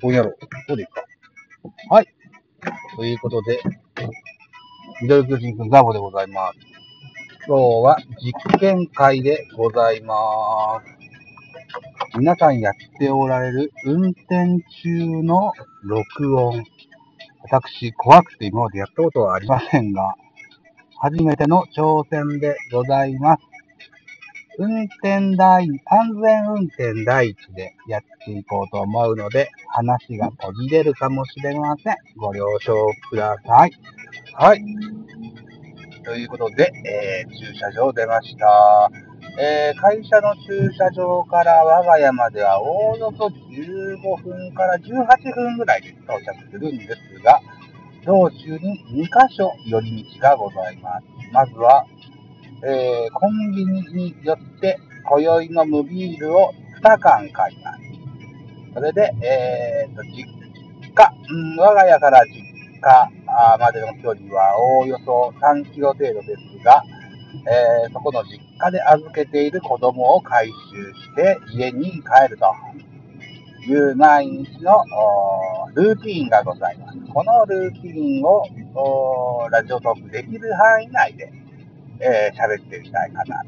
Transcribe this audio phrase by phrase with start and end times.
[0.00, 0.38] ここにやろう。
[0.66, 1.04] そうでいいか。
[1.90, 2.06] はい。
[2.96, 3.60] ということで、
[5.02, 6.58] ミドル巨人くんザボでございます。
[7.46, 10.80] 今日は実験会でございま
[12.12, 12.18] す。
[12.18, 15.52] 皆さんやっておられる運転中の
[15.82, 16.64] 録音。
[17.42, 20.14] 私、怖くて今までやったことはありませんが、
[20.98, 23.49] 初めての挑戦でございます。
[24.58, 31.96] 運転第、安全運転第一でやっていこうと思うので、話が途切れるかもしれません。
[32.16, 32.74] ご了承
[33.08, 33.72] ください。
[34.34, 34.64] はい。
[36.04, 38.90] ということで、えー駐車場出ました。
[39.38, 47.40] えー会社の駐車場から我が家まではおおよそ15分から18分ぐらいで到着するんですが、
[48.04, 51.06] 道中に2カ所寄り道がございます。
[51.32, 51.84] まずは、
[52.62, 57.80] えーコンビニによって、今宵の無ビールを2缶買います。
[58.74, 60.26] それで、えーと、実
[60.94, 62.42] 家、うん、我が家から実
[62.80, 63.10] 家
[63.58, 66.82] までの距離はおおよそ3キロ程度ですが、
[67.48, 70.52] えーそこの実家で預けている子供を回収
[70.92, 72.46] して家に帰ると
[73.66, 74.84] いう毎日の
[75.74, 76.98] ルーティーンがございます。
[77.12, 81.32] このルーティーンをラジオトークできる範囲内で
[82.00, 83.44] えー喋ってみたいかな。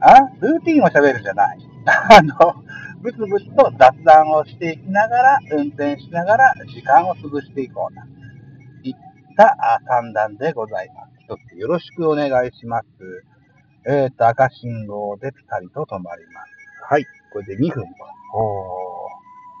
[0.00, 1.58] あルーティンを喋るんじゃない。
[1.86, 2.62] あの、
[3.02, 8.96] ブツブツと雑談をしていきながら、運転しながら時間を潰していこうといっ
[9.36, 11.12] たあ算段でございます。
[11.20, 12.86] 一つよろしくお願いします。
[13.84, 16.50] えっ、と、赤信号でピタリと止まります。
[16.88, 17.04] はい。
[17.32, 17.90] これで2分か。
[18.34, 19.08] お。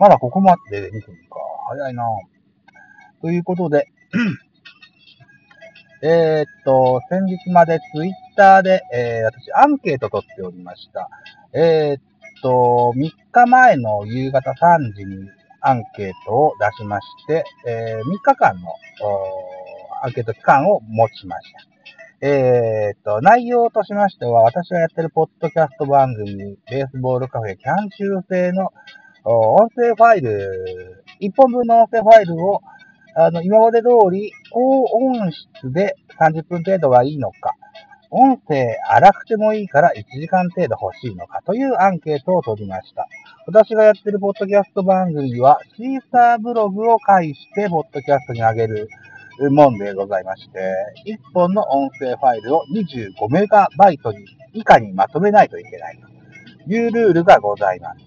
[0.00, 1.36] まだここまでで2分か。
[1.68, 2.04] 早いな
[3.20, 3.92] ということで、
[6.00, 11.10] えーっと、先日までツイッターで、えー私アンケート取っておりました。
[11.52, 12.02] えーっ
[12.40, 15.28] と、3日前の夕方3時に
[15.60, 18.68] アンケートを出しまして、えー3日間の
[20.02, 21.58] アンケート期間を持ちました。
[22.20, 28.70] えーっと、内容としましては、私がやってるポッドキャスト番組、ベースボールカフェキャン中制の
[29.24, 32.60] 音声ファイル、1本分の音声ファイルを
[33.14, 37.54] あの、今まで通り、高音質で30分程度はいいのか、
[38.10, 43.06] 音声荒くてもいいから1時間程度欲しいのかというアンケートを取りました。
[43.46, 48.88] 私がやってるポッドキャスト番組は、シーサーブログを介して、ポッドキャストに上げる
[49.50, 50.74] もんでございまして、
[51.06, 55.98] 1本の音声ファイルを25メガバイトに以下にまとめないといけない
[56.66, 57.98] というルールがございます。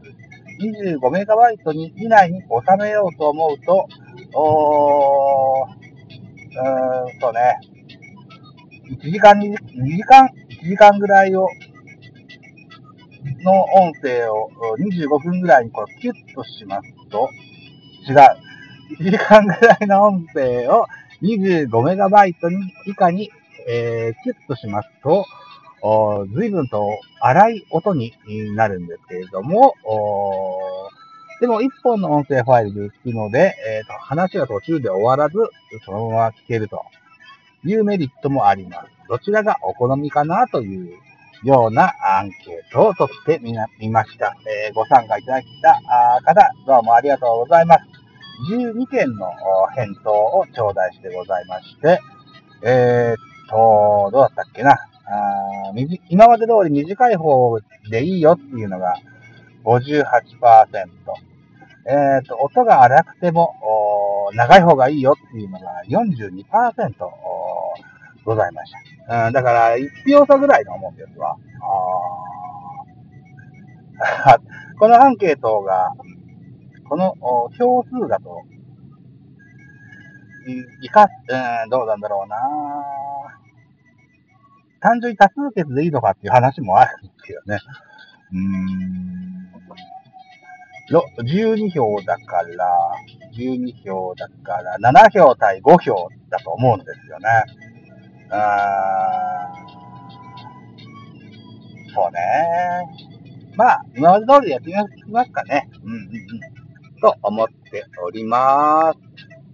[0.61, 3.88] 25メガバイトに以内に収めようと思うと、
[4.33, 7.59] おー、うーんとね、
[8.89, 11.47] 1時間に、2時間、1時間ぐらいを、
[13.43, 17.29] の音声を25分ぐらいにこうキュッとしますと、
[18.07, 18.17] 違う。
[18.99, 20.85] 1時間ぐらいの音声を
[21.21, 22.49] 25メガバイト
[22.85, 23.31] 以下に、
[23.67, 25.25] えーキュッとしますと、
[26.33, 28.13] 随分と荒い音に
[28.55, 29.73] なるんですけれども、
[31.41, 35.35] でも、一本の音声ファイルで聞くので、えーと、話が途中で終わらず、
[35.84, 36.85] そのまま聞けると
[37.66, 38.88] いうメリットもあります。
[39.09, 41.00] どちらがお好みかなという
[41.44, 44.35] ようなアンケートを取ってみなみました。
[44.68, 47.81] えーご参加いただいた方、どうもありがとうございます。
[48.53, 49.25] 12件の
[49.75, 52.00] 返答を頂戴してございまして、
[52.63, 54.73] えーっと、どうだったっけな。
[54.73, 54.78] あ
[56.08, 57.59] 今まで通り短い方
[57.90, 58.94] でいいよっていうのが
[59.63, 61.30] 58%。
[61.87, 63.55] えーっと、音が荒くても
[64.33, 66.93] 長い方がいいよっていうのが42%
[68.23, 68.71] ございまし
[69.07, 69.27] た。
[69.27, 71.37] うん、だから、1票差ぐらいのもんですわ。
[74.79, 75.93] このアンケートが、
[76.87, 78.43] このお票数だと、
[80.81, 81.07] いか、
[81.63, 82.37] うん、どうなんだろうな
[84.79, 87.59] 単純に多数決でいいのかっていう話もあるんですけどね。
[88.34, 89.51] うん。
[90.91, 92.93] ろ12票だから、
[93.35, 97.28] 12票だから、7票対5票だと思うんですよね。
[98.29, 99.72] あー
[101.93, 102.20] そうね。
[103.55, 104.72] まあ、今まで通りやって
[105.05, 105.70] みますかね。
[105.84, 106.09] うんうんうん。
[107.02, 108.99] と思っております。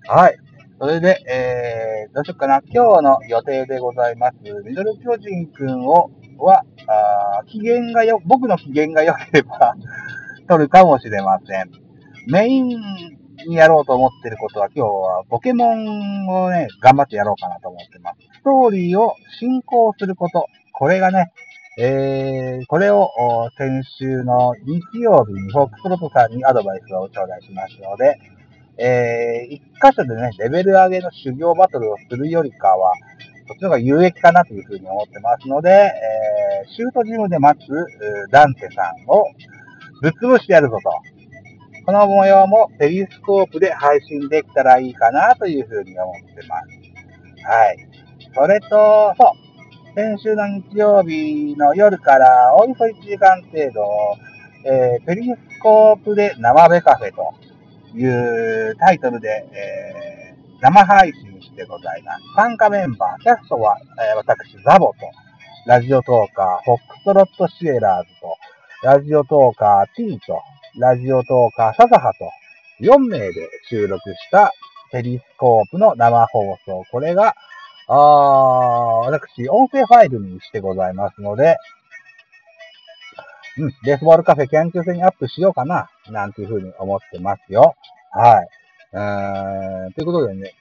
[0.09, 0.37] はい。
[0.79, 2.61] それで、えー、どうしようかな。
[2.69, 4.35] 今日の予定でございます。
[4.43, 9.75] ミドル巨人くんを、は、あ機嫌がよ、僕の機嫌が良ければ、
[10.47, 11.71] 撮るかもしれません。
[12.27, 12.69] メイン
[13.47, 18.17] にやろうと思ってることは今日はポケモンをね、頑張ってやろうかなと思ってます。
[18.39, 20.47] ストーリーを進行すること。
[20.73, 21.31] これがね、
[21.79, 23.11] えー、これを
[23.57, 28.19] 先週の日曜日にフォックスロットさんにアドバイスを頂戴しましたので、
[28.79, 32.93] えー、一箇所でね、レベル上げの修行バトルをするよりかは、
[33.47, 37.69] そっちの方が有益かなというふうに思ってますので、えー、シュートジムで待つ
[38.31, 39.25] ダンテさんを
[40.01, 40.91] ぶっ潰してやるぞと。
[41.85, 46.67] この模様もペリスコープで配信できたらいいかなというふうに思ってます。
[47.45, 47.87] はい。
[48.35, 49.47] それと、そう。
[49.95, 53.81] 先週の日曜日の夜からおよそ1時間程度、
[54.63, 57.33] えー、ペリスコープで生ベカフェと
[57.97, 62.21] いうタイトルで、えー、生配信してございます。
[62.35, 64.93] 参加メンバー、キャストは、えー、私、ザボと、
[65.65, 68.36] ラジオトーカー、フォックストロットシエラーズと、
[68.83, 70.39] ラジオトーカー T と、
[70.77, 72.29] ラジオトーカーササハと、
[72.79, 74.51] 4名で収録した
[74.91, 76.83] ペリスコープの生放送。
[76.91, 77.33] これが、
[77.87, 81.57] あ私、音声ファイルにしてございますので、
[83.57, 87.73] うん、ベースボールカフェ研究生にアップしようかな、なんていうふうに思ってますよ。
[88.11, 88.47] はい。
[88.93, 90.53] うーん、ということでね、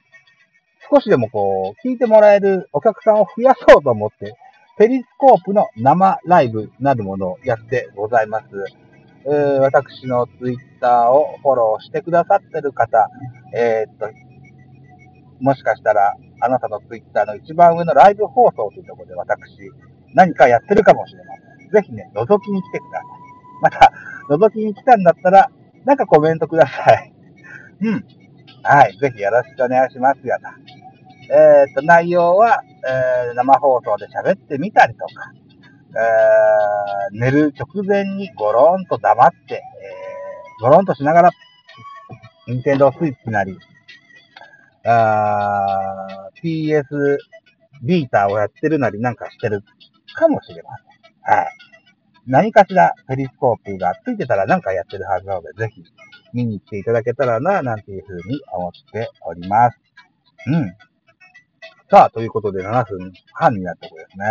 [0.89, 4.35] 少しでもこう、聞いてもらえるお客さんを増やそうと思って、
[4.77, 8.45] ペリスコープの生ライブなるものをやってございます。
[9.25, 13.09] えー、私のツイッターをフォローしてくださってる方、
[13.55, 14.07] えー、っと、
[15.39, 19.35] もしかしたら、あなたのツイッターの一番上のライブ放送というところで私、
[20.13, 21.71] 何かやってるかもしれません。
[21.71, 23.07] ぜひね、覗きに来てください。
[23.63, 23.91] また、
[24.29, 25.49] 覗きに来たんだったら、
[25.85, 27.13] なんかコメントください。
[27.81, 28.05] うん。
[28.61, 28.97] はい。
[28.99, 30.76] ぜひよろしくお願いしますよと。
[31.29, 35.31] えー、っと、内容は、えー、生放送で喋ってみたりとか、
[37.11, 41.31] えー、寝る直前にゴロンと黙って、えー、ゴロンとしながら、
[42.47, 43.57] ニンテンドースイッチなり、
[44.85, 47.17] あ PS
[47.83, 49.61] ビーターをやってるなりなんかしてる
[50.15, 51.35] かもしれません。
[51.35, 51.47] はい。
[52.25, 55.83] 何かしらペリスコープがついてたらなんかやってるはずなので、ぜひ
[56.33, 59.77] 見に来ていただけたらな、なんていうふうに思っております。
[60.47, 60.75] うん。
[61.89, 64.25] さあ、ということで7分半になったところですね。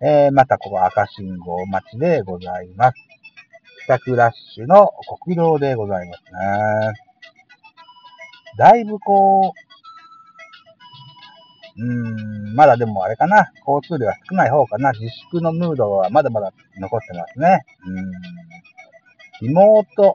[0.00, 2.94] えー、またここ赤信号待ちでございます。
[3.80, 4.92] 帰宅ラッシュの
[5.24, 6.92] 国道でございますね。
[8.56, 9.54] だいぶこ
[11.76, 13.50] う、うーん、まだでもあれかな。
[13.66, 14.92] 交通量は少ない方かな。
[14.92, 17.64] 自粛のムードはまだまだ残ってますね。
[17.88, 18.12] うん。
[19.40, 20.14] リモート、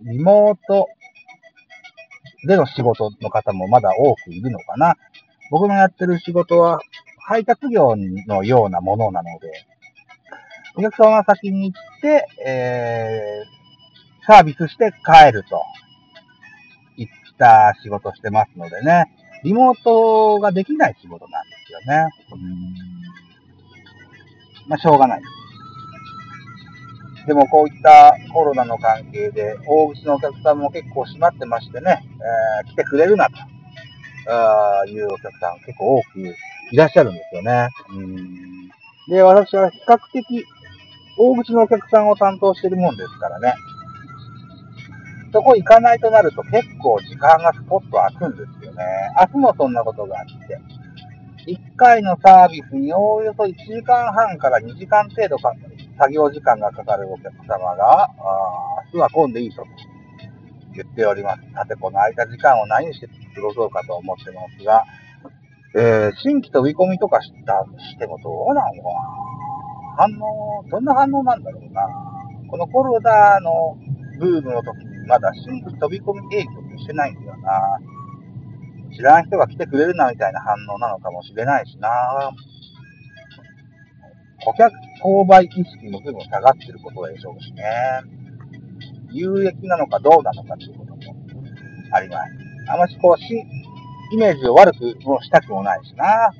[0.00, 0.88] リモート
[2.46, 4.96] での仕事の方もまだ多くいるのかな。
[5.50, 6.80] 僕のやってる仕事は
[7.26, 9.66] 配達業のようなものなので、
[10.76, 15.62] お客様が先に行って、えー、サービスして帰ると、
[16.96, 17.08] いっ
[17.38, 19.12] た仕事してますのでね、
[19.44, 22.08] リモートができない仕事なんですよね。
[22.32, 22.96] うん
[24.68, 25.20] まあ、しょうがない。
[25.20, 25.26] で
[27.26, 32.04] でもこういったコロナの関係で、大口のお客さんも結構閉まってましてね、
[32.64, 33.36] えー、来てくれるなと
[34.28, 36.20] あいうお客さん結構多く
[36.72, 37.68] いらっしゃるんですよね。
[37.90, 38.68] うん
[39.08, 40.44] で、私は比較的
[41.18, 43.54] 大口のお客さんを担当してるもんですからね。
[45.32, 48.84] そこ行かないとなると結構時間がスポッと空くんですよね。
[49.20, 50.58] 明日もそんなことがあって。
[51.46, 58.08] 1回のサービスにおおよそ1時間半から2時間程度かかる作業時間がかかるお客様が、あ
[58.92, 59.64] 明日は混んでいいと
[60.74, 61.42] 言っております。
[61.54, 64.84] さて、この空いた時間を何して過ごそうかと思ってますが、
[65.74, 69.26] えー、新規飛び込みとかしたしてもどうなのかな。
[69.96, 71.82] 反応、どんな反応なんだろうな。
[72.50, 73.76] このコロナの
[74.18, 77.80] ブームの時にまだ新規飛び込み営業ってしてないんだよな。
[78.94, 81.90] 知らん人が来てくれるなみたいな反応なのかもしれないしな。
[84.44, 87.62] 顧客購買意識も随分下がってることでしょうしね。
[89.12, 90.98] 有益なのかどうなのかということも
[91.92, 92.20] あります。
[92.68, 93.44] あましこう、し、
[94.12, 96.30] イメージを悪くもしたくもないしな。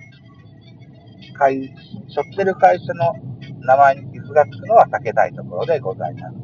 [1.36, 1.66] 会、
[2.08, 3.14] しょってる会社の
[3.60, 6.34] 名前に傷がつくのは避けたいところでございます。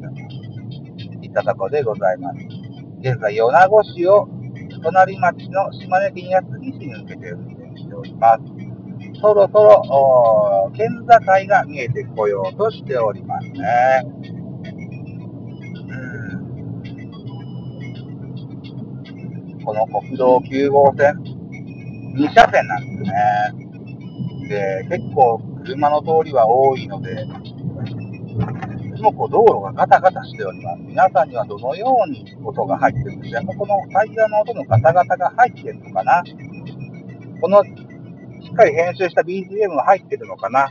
[1.21, 2.37] いったところでございます。
[2.99, 4.27] 現在、米子市を
[4.83, 8.52] 隣町の島根県安来市に向けて運転しております。
[9.23, 14.03] そろそろ、県境が見えてこようとしておりますね。
[19.63, 21.23] この国道9号線、
[22.17, 23.03] 2車線なんです
[24.49, 24.49] ね。
[24.49, 27.15] で、結構車の通りは多いので、い
[28.97, 30.81] つもこう道路がガタガタしております。
[30.81, 33.41] 皆さんにはどのように音が入ってるんですか？
[33.53, 36.21] このタイヤの音のガタガタが入ってるのかな？
[37.39, 37.63] この
[38.43, 40.69] しっかり編集した BGM が入ってるのかな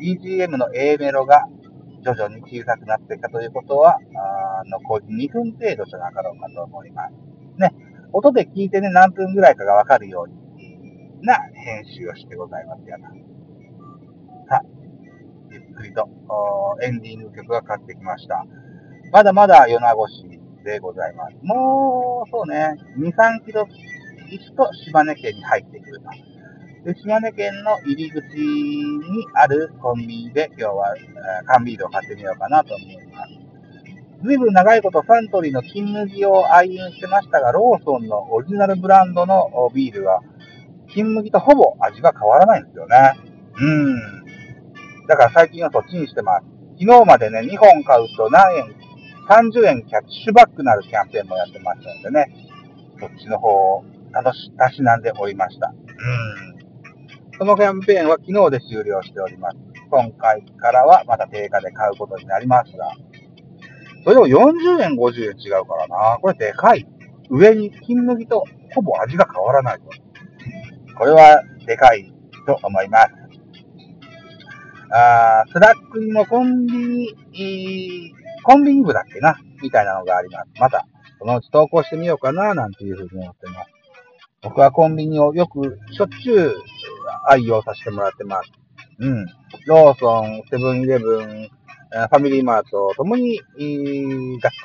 [0.00, 1.44] BGM の A メロが
[2.04, 7.14] 徐々に小さくなってきたということは、あ残り2分程度じゃなかろうかと思います。
[7.58, 7.74] ね、
[8.12, 10.36] 音で聞いてね、何分ぐらいかがわかるように
[11.22, 13.08] な編集をしてございますやな。
[14.48, 14.62] さあ、
[15.50, 16.08] ゆっくりと
[16.82, 18.46] エンディング曲がかかってきました。
[19.10, 20.24] まだまだ夜な越し
[20.64, 21.36] でございます。
[21.42, 23.66] もう、そうね、2、3キロ
[24.30, 26.04] 行くと島根県に入ってくると。
[26.84, 30.94] で島根県の入り口にあるコンビニで今日は
[31.46, 33.48] 缶ビールを買ってみようかなと思います。
[34.24, 40.22] ずいぶん長いことサントリーの金麦を愛飲してましたが、ローソンのオリジナルブランドのビールは、
[40.88, 43.14] 金麦とほぼ味が変わらないんですよね。
[43.60, 43.96] うん。
[45.06, 46.46] だから最近はそっちにしてます。
[46.80, 48.64] 昨日までね、2本買うと何円、
[49.28, 52.26] 30円キャッシュバックなるキャンペーンもやってましたんでね、
[52.98, 55.68] そっちの方を楽し、たしなんでおりました。
[55.68, 57.38] うん。
[57.38, 59.56] そのキャンペーンは昨日で終了しております。
[59.90, 62.90] 今回からはまた定価で買うことになりますが、
[64.04, 66.18] それでも40円、50円違うからな。
[66.20, 66.86] これでかい。
[67.30, 69.84] 上に金麦とほぼ味が変わらないと。
[70.98, 72.12] これはでかい
[72.46, 73.12] と思います。
[74.90, 78.12] あ Slack にもコンビニ、
[78.42, 79.36] コンビニ部だっけな？
[79.62, 80.48] みたいなのがあります。
[80.58, 80.86] また、
[81.18, 83.77] そのうち投稿してみようかななんていうふうに思ってます。
[84.42, 86.54] 僕はコンビニをよく、しょっちゅう
[87.26, 88.50] 愛用させてもらってます。
[89.00, 89.26] うん。
[89.66, 91.48] ローソン、セブンイレブン、
[91.90, 93.46] ファミリーマートともに、がっ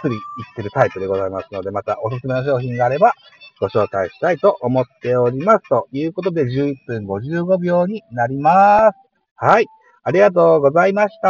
[0.01, 3.13] つり行ってるタイプでございますので、またおすすめの商品があれば
[3.59, 5.69] ご紹介したいと思っております。
[5.69, 8.97] ということで11分55秒になります。
[9.35, 9.67] はい。
[10.03, 11.21] ありがとうございました。